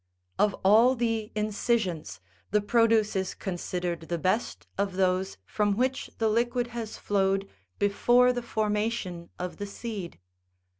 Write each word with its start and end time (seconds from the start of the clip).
Of 0.39 0.55
all 0.65 0.95
the 0.95 1.31
incisions, 1.35 2.21
the 2.49 2.59
produce 2.59 3.15
is 3.15 3.35
considered 3.35 3.99
the 4.09 4.17
best 4.17 4.65
of 4.75 4.93
those 4.93 5.37
from 5.45 5.77
which 5.77 6.09
the 6.17 6.27
liquid 6.27 6.65
has 6.73 6.97
flowed 6.97 7.47
before 7.77 8.33
the 8.33 8.41
formation 8.41 9.29
of 9.37 9.57
the 9.57 9.67
seed. 9.67 10.17